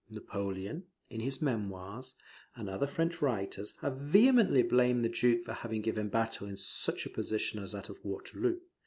[0.09, 2.15] Napoleon, in his memoirs,
[2.55, 7.05] and other French writers, have vehemently blamed the Duke for having given battle in such
[7.05, 8.57] a position as that of Waterloo.